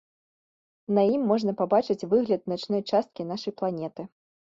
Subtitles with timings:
[0.97, 4.07] На ім можна пабачыць выгляд начной часткі нашай планеты.